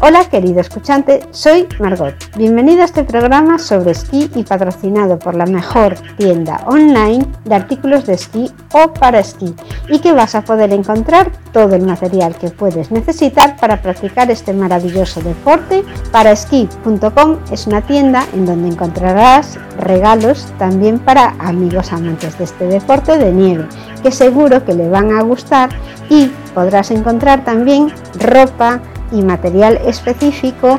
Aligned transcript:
Hola 0.00 0.28
querido 0.28 0.60
escuchante, 0.60 1.26
soy 1.30 1.66
Margot. 1.78 2.14
Bienvenido 2.36 2.82
a 2.82 2.84
este 2.84 3.04
programa 3.04 3.58
sobre 3.58 3.92
esquí 3.92 4.30
y 4.34 4.42
patrocinado 4.42 5.18
por 5.18 5.34
la 5.34 5.46
mejor 5.46 5.94
tienda 6.18 6.60
online 6.66 7.24
de 7.44 7.54
artículos 7.54 8.04
de 8.04 8.14
esquí 8.14 8.50
o 8.72 8.92
para 8.92 9.20
esquí 9.20 9.54
y 9.88 10.00
que 10.00 10.12
vas 10.12 10.34
a 10.34 10.42
poder 10.42 10.72
encontrar 10.72 11.30
todo 11.52 11.74
el 11.74 11.86
material 11.86 12.34
que 12.36 12.50
puedes 12.50 12.90
necesitar 12.90 13.56
para 13.56 13.80
practicar 13.80 14.30
este 14.30 14.52
maravilloso 14.52 15.22
deporte. 15.22 15.84
Paraesquí.com 16.12 17.38
es 17.50 17.66
una 17.66 17.80
tienda 17.80 18.26
en 18.34 18.44
donde 18.44 18.68
encontrarás 18.68 19.58
regalos 19.78 20.52
también 20.58 20.98
para 20.98 21.34
amigos 21.38 21.92
amantes 21.92 22.36
de 22.36 22.44
este 22.44 22.66
deporte 22.66 23.16
de 23.16 23.32
nieve 23.32 23.68
que 24.04 24.12
seguro 24.12 24.64
que 24.66 24.74
le 24.74 24.88
van 24.88 25.12
a 25.12 25.22
gustar 25.22 25.70
y 26.10 26.26
podrás 26.54 26.90
encontrar 26.90 27.42
también 27.42 27.90
ropa, 28.20 28.80
y 29.14 29.22
material 29.22 29.78
específico, 29.86 30.78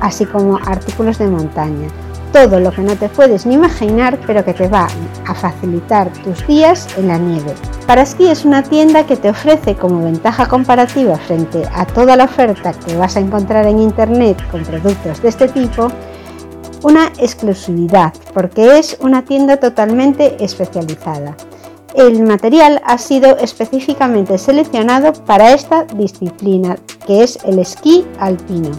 así 0.00 0.24
como 0.24 0.58
artículos 0.66 1.18
de 1.18 1.28
montaña. 1.28 1.88
Todo 2.32 2.60
lo 2.60 2.72
que 2.72 2.80
no 2.80 2.96
te 2.96 3.10
puedes 3.10 3.44
ni 3.44 3.54
imaginar, 3.54 4.18
pero 4.26 4.42
que 4.44 4.54
te 4.54 4.68
va 4.68 4.88
a 5.26 5.34
facilitar 5.34 6.10
tus 6.24 6.46
días 6.46 6.86
en 6.96 7.08
la 7.08 7.18
nieve. 7.18 7.52
Para 7.86 8.02
Esquí 8.02 8.28
es 8.28 8.46
una 8.46 8.62
tienda 8.62 9.04
que 9.04 9.16
te 9.16 9.28
ofrece 9.28 9.74
como 9.74 10.02
ventaja 10.02 10.46
comparativa 10.48 11.18
frente 11.18 11.62
a 11.74 11.84
toda 11.84 12.16
la 12.16 12.24
oferta 12.24 12.72
que 12.72 12.96
vas 12.96 13.16
a 13.16 13.20
encontrar 13.20 13.66
en 13.66 13.80
internet 13.80 14.42
con 14.50 14.62
productos 14.62 15.20
de 15.20 15.28
este 15.28 15.48
tipo, 15.48 15.88
una 16.82 17.08
exclusividad, 17.18 18.14
porque 18.32 18.78
es 18.78 18.96
una 19.00 19.24
tienda 19.24 19.58
totalmente 19.58 20.42
especializada. 20.42 21.36
El 21.94 22.22
material 22.22 22.80
ha 22.86 22.96
sido 22.96 23.36
específicamente 23.36 24.38
seleccionado 24.38 25.12
para 25.12 25.52
esta 25.52 25.84
disciplina, 25.84 26.76
que 27.06 27.22
es 27.22 27.38
el 27.44 27.58
esquí 27.58 28.06
alpino, 28.18 28.70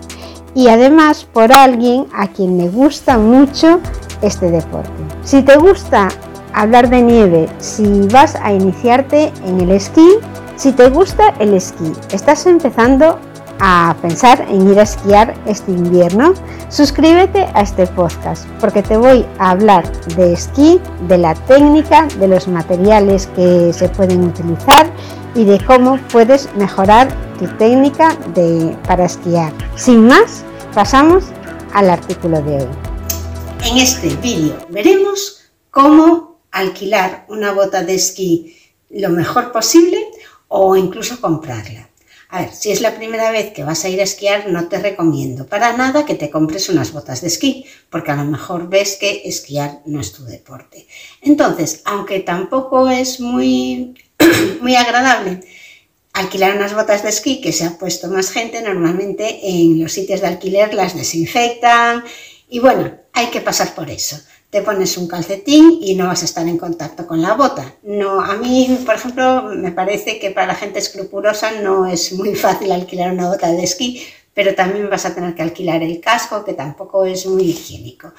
y 0.56 0.67
además 0.69 1.28
por 1.31 1.53
alguien 1.53 2.08
a 2.11 2.28
quien 2.28 2.58
le 2.58 2.69
gusta 2.69 3.19
mucho 3.19 3.80
este 4.23 4.50
deporte. 4.50 4.89
Si 5.23 5.44
te 5.44 5.58
gusta 5.58 6.08
hablar 6.53 6.89
de 6.89 7.02
nieve, 7.03 7.50
si 7.59 8.08
vas 8.08 8.36
a 8.36 8.52
iniciarte 8.52 9.31
en 9.45 9.61
el 9.61 9.72
esquí, 9.72 10.08
si 10.56 10.72
te 10.72 10.89
gusta 10.89 11.36
el 11.39 11.53
esquí, 11.53 11.91
estás 12.11 12.47
empezando 12.47 13.19
a 13.59 13.95
pensar 14.02 14.45
en 14.50 14.72
ir 14.72 14.80
a 14.80 14.84
esquiar 14.84 15.36
este 15.45 15.72
invierno, 15.72 16.34
suscríbete 16.74 17.48
a 17.54 17.62
este 17.62 17.86
podcast 17.86 18.48
porque 18.60 18.82
te 18.82 18.98
voy 18.98 19.24
a 19.38 19.52
hablar 19.52 19.86
de 20.16 20.34
esquí, 20.34 20.82
de 21.08 21.20
la 21.20 21.36
técnica, 21.36 22.08
de 22.20 22.28
los 22.28 22.48
materiales 22.48 23.28
que 23.36 23.72
se 23.72 23.88
pueden 23.90 24.24
utilizar 24.24 24.92
y 25.36 25.46
de 25.46 25.64
cómo 25.64 26.00
puedes 26.12 26.50
mejorar 26.56 27.16
tu 27.38 27.48
técnica 27.58 28.16
de, 28.34 28.76
para 28.88 29.06
esquiar. 29.06 29.54
Sin 29.76 30.08
más, 30.08 30.44
pasamos 30.74 31.26
al 31.74 31.92
artículo 31.92 32.42
de 32.42 32.64
hoy. 32.64 32.70
En 33.66 33.78
este 33.78 34.10
vídeo 34.16 34.58
veremos 34.70 35.44
cómo 35.70 36.40
alquilar 36.52 37.26
una 37.30 37.52
bota 37.52 37.84
de 37.84 37.96
esquí 37.96 38.58
lo 38.90 39.10
mejor 39.10 39.52
posible 39.52 39.98
o 40.48 40.76
incluso 40.76 41.22
comprarla. 41.22 41.93
A 42.34 42.39
ver, 42.39 42.52
si 42.52 42.72
es 42.72 42.81
la 42.81 42.95
primera 42.95 43.30
vez 43.30 43.53
que 43.53 43.64
vas 43.64 43.86
a 43.86 43.89
ir 43.89 44.00
a 44.00 44.06
esquiar, 44.06 44.50
no 44.50 44.67
te 44.67 44.80
recomiendo 44.80 45.45
para 45.45 45.78
nada 45.78 46.03
que 46.03 46.16
te 46.16 46.31
compres 46.31 46.67
unas 46.67 46.92
botas 46.92 47.22
de 47.22 47.28
esquí, 47.28 47.67
porque 47.92 48.09
a 48.09 48.16
lo 48.16 48.25
mejor 48.25 48.70
ves 48.70 48.98
que 49.00 49.22
esquiar 49.25 49.81
no 49.85 50.02
es 50.02 50.13
tu 50.13 50.25
deporte. 50.25 50.88
Entonces, 51.22 51.84
aunque 51.85 52.22
tampoco 52.22 52.90
es 52.90 53.19
muy, 53.19 53.94
muy 54.62 54.75
agradable 54.75 55.41
alquilar 56.13 56.58
unas 56.58 56.74
botas 56.74 57.03
de 57.03 57.09
esquí 57.09 57.40
que 57.40 57.53
se 57.53 57.66
ha 57.66 57.78
puesto 57.78 58.08
más 58.08 58.31
gente, 58.31 58.63
normalmente 58.63 59.40
en 59.44 59.79
los 59.79 59.91
sitios 59.91 60.22
de 60.22 60.28
alquiler 60.28 60.74
las 60.74 60.96
desinfectan 60.96 62.03
y 62.50 62.58
bueno, 62.58 62.97
hay 63.13 63.28
que 63.28 63.41
pasar 63.41 63.74
por 63.75 63.90
eso 63.90 64.18
te 64.53 64.62
pones 64.62 64.97
un 65.00 65.07
calcetín 65.07 65.79
y 65.81 65.96
no 65.96 66.06
vas 66.06 66.22
a 66.22 66.25
estar 66.25 66.47
en 66.47 66.59
contacto 66.59 67.07
con 67.07 67.24
la 67.24 67.34
bota. 67.34 67.74
No, 67.81 68.22
a 68.22 68.35
mí, 68.35 68.78
por 68.85 68.94
ejemplo, 68.94 69.50
me 69.56 69.72
parece 69.72 70.19
que 70.19 70.29
para 70.29 70.46
la 70.46 70.53
gente 70.53 70.78
escrupulosa 70.78 71.53
no 71.63 71.88
es 71.88 72.13
muy 72.13 72.35
fácil 72.46 72.72
alquilar 72.72 73.12
una 73.12 73.29
bota 73.29 73.52
de 73.52 73.63
esquí, 73.63 74.06
pero 74.31 74.53
también 74.53 74.91
vas 74.91 75.07
a 75.07 75.16
tener 75.16 75.34
que 75.34 75.41
alquilar 75.41 75.81
el 75.81 76.00
casco, 76.00 76.46
que 76.46 76.53
tampoco 76.53 77.03
es 77.03 77.25
muy 77.25 77.46
higiénico. 77.46 78.13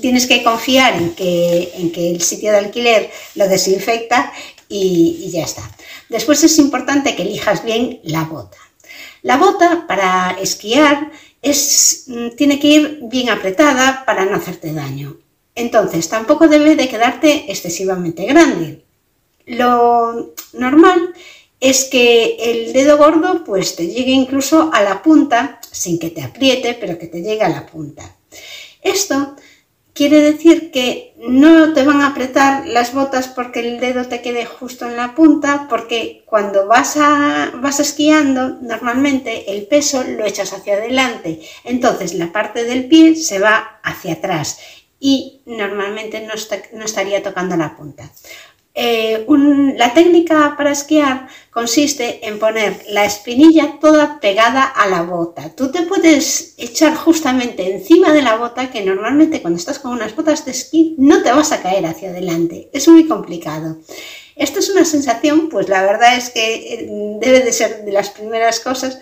Tienes 0.00 0.28
que 0.28 0.44
confiar 0.44 0.94
en 0.94 1.16
que, 1.16 1.72
en 1.74 1.90
que 1.90 2.12
el 2.12 2.22
sitio 2.22 2.52
de 2.52 2.58
alquiler 2.58 3.10
lo 3.34 3.48
desinfecta 3.48 4.32
y, 4.68 5.24
y 5.24 5.30
ya 5.32 5.42
está. 5.42 5.68
Después 6.08 6.44
es 6.44 6.56
importante 6.58 7.16
que 7.16 7.22
elijas 7.22 7.64
bien 7.64 7.98
la 8.04 8.22
bota. 8.22 8.56
La 9.26 9.38
bota 9.38 9.88
para 9.88 10.36
esquiar 10.40 11.10
es, 11.42 12.06
tiene 12.36 12.60
que 12.60 12.68
ir 12.68 13.00
bien 13.02 13.28
apretada 13.28 14.04
para 14.06 14.24
no 14.24 14.36
hacerte 14.36 14.72
daño. 14.72 15.16
Entonces, 15.56 16.08
tampoco 16.08 16.46
debe 16.46 16.76
de 16.76 16.88
quedarte 16.88 17.50
excesivamente 17.50 18.24
grande. 18.24 18.84
Lo 19.44 20.32
normal 20.52 21.12
es 21.58 21.86
que 21.86 22.36
el 22.38 22.72
dedo 22.72 22.98
gordo 22.98 23.42
pues 23.42 23.74
te 23.74 23.88
llegue 23.88 24.12
incluso 24.12 24.70
a 24.72 24.80
la 24.82 25.02
punta, 25.02 25.60
sin 25.72 25.98
que 25.98 26.10
te 26.10 26.22
apriete, 26.22 26.74
pero 26.78 26.96
que 26.96 27.08
te 27.08 27.20
llegue 27.20 27.42
a 27.42 27.48
la 27.48 27.66
punta. 27.66 28.14
Esto 28.80 29.34
quiere 29.96 30.20
decir 30.20 30.70
que 30.70 31.14
no 31.16 31.72
te 31.72 31.82
van 31.82 32.02
a 32.02 32.08
apretar 32.08 32.66
las 32.66 32.92
botas 32.92 33.28
porque 33.28 33.60
el 33.60 33.80
dedo 33.80 34.04
te 34.06 34.20
quede 34.20 34.44
justo 34.44 34.86
en 34.86 34.96
la 34.96 35.14
punta, 35.14 35.66
porque 35.68 36.22
cuando 36.26 36.66
vas, 36.68 36.96
a, 36.98 37.50
vas 37.54 37.80
esquiando, 37.80 38.58
normalmente 38.60 39.50
el 39.50 39.66
peso 39.66 40.04
lo 40.04 40.26
echas 40.26 40.52
hacia 40.52 40.74
adelante, 40.74 41.40
entonces 41.64 42.14
la 42.14 42.30
parte 42.30 42.64
del 42.64 42.86
pie 42.86 43.16
se 43.16 43.38
va 43.38 43.80
hacia 43.82 44.12
atrás 44.12 44.58
y 45.00 45.40
normalmente 45.46 46.26
no, 46.26 46.84
estaría 46.84 47.22
tocando 47.22 47.56
la 47.56 47.74
punta. 47.74 48.10
Eh, 48.78 49.24
la 49.76 49.94
técnica 49.94 50.54
para 50.54 50.72
esquiar 50.72 51.28
consiste 51.50 52.28
en 52.28 52.38
poner 52.38 52.84
la 52.90 53.06
espinilla 53.06 53.78
toda 53.80 54.20
pegada 54.20 54.64
a 54.64 54.86
la 54.86 55.00
bota. 55.02 55.48
Tú 55.56 55.72
te 55.72 55.82
puedes 55.82 56.54
echar 56.58 56.94
justamente 56.94 57.74
encima 57.74 58.12
de 58.12 58.20
la 58.20 58.36
bota 58.36 58.70
que 58.70 58.84
normalmente 58.84 59.40
cuando 59.40 59.58
estás 59.58 59.78
con 59.78 59.92
unas 59.92 60.14
botas 60.14 60.44
de 60.44 60.50
esquí 60.50 60.94
no 60.98 61.22
te 61.22 61.32
vas 61.32 61.52
a 61.52 61.62
caer 61.62 61.86
hacia 61.86 62.10
adelante. 62.10 62.68
Es 62.74 62.86
muy 62.86 63.08
complicado. 63.08 63.78
Esto 64.36 64.58
es 64.58 64.68
una 64.68 64.84
sensación, 64.84 65.48
pues 65.48 65.70
la 65.70 65.82
verdad 65.82 66.16
es 66.16 66.28
que 66.28 66.74
eh, 66.74 66.86
debe 67.18 67.40
de 67.40 67.52
ser 67.54 67.84
de 67.86 67.92
las 67.92 68.10
primeras 68.10 68.60
cosas. 68.60 68.98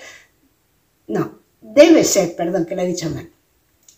No, 1.09 1.41
debe 1.61 2.05
ser, 2.05 2.37
perdón 2.37 2.65
que 2.65 2.77
lo 2.77 2.83
he 2.83 2.87
dicho 2.87 3.11
mal 3.11 3.29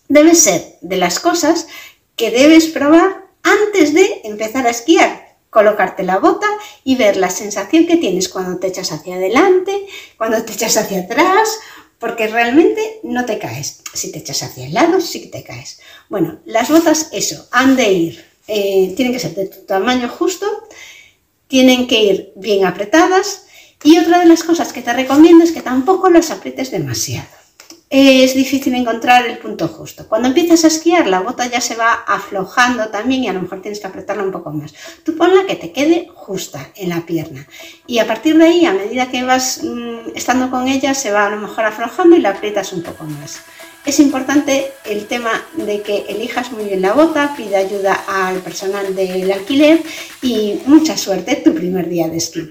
debe 0.07 0.35
ser 0.35 0.77
de 0.81 0.97
las 0.97 1.19
cosas 1.19 1.67
que 2.15 2.31
debes 2.31 2.67
probar 2.67 3.25
antes 3.43 3.93
de 3.93 4.21
empezar 4.23 4.65
a 4.67 4.71
esquiar. 4.71 5.26
Colocarte 5.57 6.03
la 6.03 6.19
bota 6.19 6.45
y 6.83 6.97
ver 6.97 7.17
la 7.17 7.31
sensación 7.31 7.87
que 7.87 7.97
tienes 7.97 8.29
cuando 8.29 8.59
te 8.59 8.67
echas 8.67 8.91
hacia 8.91 9.15
adelante, 9.15 9.87
cuando 10.15 10.43
te 10.43 10.53
echas 10.53 10.77
hacia 10.77 10.99
atrás, 10.99 11.49
porque 11.97 12.27
realmente 12.27 12.99
no 13.01 13.25
te 13.25 13.39
caes. 13.39 13.81
Si 13.91 14.11
te 14.11 14.19
echas 14.19 14.43
hacia 14.43 14.67
el 14.67 14.75
lado, 14.75 15.01
sí 15.01 15.19
que 15.19 15.29
te 15.29 15.43
caes. 15.43 15.79
Bueno, 16.09 16.37
las 16.45 16.69
botas, 16.69 17.09
eso, 17.11 17.47
han 17.49 17.75
de 17.75 17.91
ir, 17.91 18.25
eh, 18.47 18.93
tienen 18.95 19.11
que 19.11 19.19
ser 19.19 19.33
de 19.33 19.47
tu 19.47 19.65
tamaño 19.65 20.09
justo, 20.09 20.45
tienen 21.47 21.87
que 21.87 22.03
ir 22.03 22.33
bien 22.35 22.63
apretadas 22.63 23.47
y 23.81 23.97
otra 23.97 24.19
de 24.19 24.27
las 24.27 24.43
cosas 24.43 24.71
que 24.73 24.83
te 24.83 24.93
recomiendo 24.93 25.43
es 25.43 25.51
que 25.53 25.63
tampoco 25.63 26.11
las 26.11 26.29
aprietes 26.29 26.69
demasiado 26.69 27.46
es 27.89 28.35
difícil 28.35 28.73
encontrar 28.75 29.25
el 29.25 29.37
punto 29.37 29.67
justo. 29.67 30.07
Cuando 30.07 30.27
empiezas 30.27 30.63
a 30.65 30.67
esquiar, 30.67 31.07
la 31.07 31.21
bota 31.21 31.47
ya 31.47 31.61
se 31.61 31.75
va 31.75 31.93
aflojando 32.05 32.89
también 32.89 33.23
y 33.23 33.27
a 33.29 33.33
lo 33.33 33.41
mejor 33.41 33.61
tienes 33.61 33.79
que 33.79 33.87
apretarla 33.87 34.23
un 34.23 34.31
poco 34.31 34.51
más. 34.51 34.73
Tú 35.03 35.15
ponla 35.15 35.45
que 35.47 35.55
te 35.55 35.71
quede 35.71 36.09
justa 36.13 36.69
en 36.75 36.89
la 36.89 37.05
pierna. 37.05 37.47
Y 37.85 37.99
a 37.99 38.07
partir 38.07 38.37
de 38.37 38.45
ahí, 38.45 38.65
a 38.65 38.73
medida 38.73 39.09
que 39.09 39.23
vas 39.23 39.61
mm, 39.63 40.15
estando 40.15 40.51
con 40.51 40.67
ella, 40.67 40.93
se 40.93 41.11
va 41.11 41.27
a 41.27 41.29
lo 41.29 41.37
mejor 41.37 41.63
aflojando 41.63 42.17
y 42.17 42.21
la 42.21 42.31
aprietas 42.31 42.73
un 42.73 42.83
poco 42.83 43.05
más. 43.05 43.39
Es 43.85 44.01
importante 44.01 44.73
el 44.83 45.05
tema 45.07 45.31
de 45.55 45.81
que 45.81 45.99
elijas 46.09 46.51
muy 46.51 46.65
bien 46.65 46.81
la 46.81 46.91
bota, 46.91 47.33
pide 47.37 47.55
ayuda 47.55 48.03
al 48.05 48.39
personal 48.39 48.93
del 48.93 49.31
alquiler 49.31 49.81
y 50.21 50.59
mucha 50.65 50.97
suerte 50.97 51.37
tu 51.37 51.53
primer 51.53 51.87
día 51.87 52.09
de 52.09 52.17
esquí. 52.17 52.49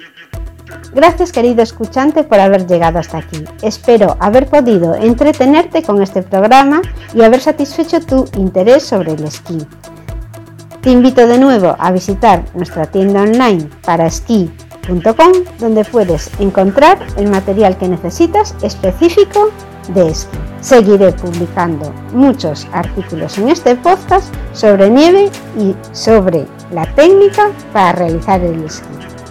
Gracias 0.94 1.32
querido 1.32 1.62
escuchante 1.62 2.24
por 2.24 2.40
haber 2.40 2.66
llegado 2.66 2.98
hasta 2.98 3.18
aquí. 3.18 3.44
Espero 3.62 4.16
haber 4.20 4.46
podido 4.46 4.94
entretenerte 4.94 5.82
con 5.82 6.02
este 6.02 6.22
programa 6.22 6.82
y 7.14 7.22
haber 7.22 7.40
satisfecho 7.40 8.00
tu 8.00 8.24
interés 8.36 8.82
sobre 8.84 9.12
el 9.12 9.24
esquí. 9.24 9.58
Te 10.80 10.90
invito 10.90 11.26
de 11.26 11.38
nuevo 11.38 11.74
a 11.78 11.90
visitar 11.90 12.44
nuestra 12.54 12.86
tienda 12.86 13.22
online 13.22 13.68
para 13.84 14.06
esquí.com 14.06 15.32
donde 15.58 15.84
puedes 15.84 16.30
encontrar 16.38 16.98
el 17.16 17.28
material 17.28 17.76
que 17.76 17.88
necesitas 17.88 18.54
específico 18.62 19.50
de 19.94 20.08
esquí. 20.08 20.38
Seguiré 20.60 21.12
publicando 21.12 21.92
muchos 22.12 22.66
artículos 22.72 23.36
en 23.38 23.48
este 23.50 23.76
podcast 23.76 24.32
sobre 24.52 24.90
nieve 24.90 25.30
y 25.58 25.74
sobre 25.92 26.46
la 26.72 26.86
técnica 26.94 27.50
para 27.72 27.92
realizar 27.92 28.40
el 28.40 28.64
esquí. 28.64 29.05